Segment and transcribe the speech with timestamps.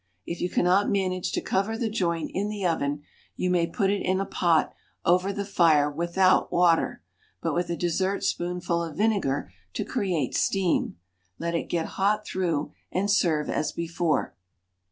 [0.25, 3.03] If you cannot manage to cover the joint in the oven,
[3.35, 4.73] you may put it in a pot
[5.05, 7.03] over the fire without water,
[7.39, 10.97] but with a dessert spoonful of vinegar to create steam;
[11.37, 14.33] let it get hot through, and serve as before.